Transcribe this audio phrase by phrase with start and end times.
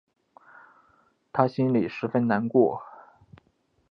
[1.31, 2.81] 她心里十分难过